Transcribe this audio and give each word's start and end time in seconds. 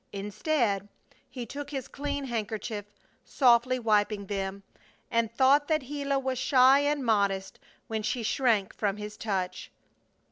Instead, 0.13 0.89
he 1.29 1.45
took 1.45 1.69
his 1.69 1.87
clean 1.87 2.23
handkerchief, 2.23 2.85
softly 3.23 3.77
wiping 3.77 4.25
them, 4.25 4.63
and 5.11 5.31
thought 5.31 5.67
that 5.67 5.81
Gila 5.81 6.17
was 6.17 6.39
shy 6.39 6.79
and 6.79 7.05
modest 7.05 7.59
when 7.85 8.01
she 8.01 8.23
shrank 8.23 8.73
from 8.73 8.97
his 8.97 9.15
touch. 9.15 9.69